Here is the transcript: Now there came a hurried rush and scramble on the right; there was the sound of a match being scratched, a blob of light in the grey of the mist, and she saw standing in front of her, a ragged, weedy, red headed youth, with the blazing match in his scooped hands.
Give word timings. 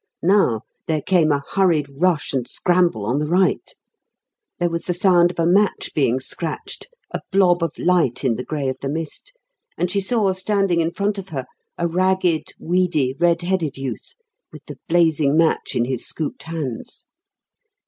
Now 0.23 0.61
there 0.87 1.03
came 1.03 1.31
a 1.31 1.43
hurried 1.51 2.01
rush 2.01 2.33
and 2.33 2.47
scramble 2.47 3.05
on 3.05 3.19
the 3.19 3.27
right; 3.27 3.71
there 4.57 4.67
was 4.71 4.85
the 4.85 4.95
sound 4.95 5.29
of 5.29 5.37
a 5.37 5.45
match 5.45 5.91
being 5.93 6.19
scratched, 6.19 6.87
a 7.11 7.21
blob 7.31 7.61
of 7.61 7.77
light 7.77 8.25
in 8.25 8.35
the 8.35 8.43
grey 8.43 8.67
of 8.67 8.79
the 8.81 8.89
mist, 8.89 9.31
and 9.77 9.91
she 9.91 9.99
saw 9.99 10.31
standing 10.31 10.81
in 10.81 10.89
front 10.89 11.19
of 11.19 11.29
her, 11.29 11.45
a 11.77 11.87
ragged, 11.87 12.47
weedy, 12.57 13.13
red 13.19 13.43
headed 13.43 13.77
youth, 13.77 14.15
with 14.51 14.65
the 14.65 14.79
blazing 14.89 15.37
match 15.37 15.75
in 15.75 15.85
his 15.85 16.03
scooped 16.03 16.41
hands. 16.41 17.05